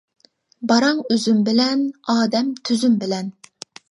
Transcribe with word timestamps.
باراڭ 0.71 1.01
ئۈزۈم 1.15 1.43
بىلەن، 1.51 1.83
ئادەم 2.13 2.51
تۈزۈم 2.69 2.99
بىلەن. 3.05 3.33